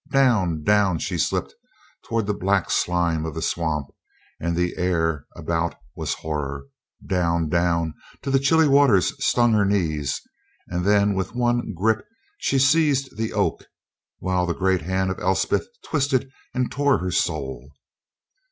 [0.09, 1.53] Down, down she slipped
[2.05, 3.89] toward the black slime of the swamp,
[4.39, 6.65] and the air about was horror
[7.05, 7.93] down, down,
[8.23, 10.19] till the chilly waters stung her knees;
[10.67, 12.03] and then with one grip
[12.39, 13.65] she seized the oak,
[14.17, 17.69] while the great hand of Elspeth twisted and tore her soul.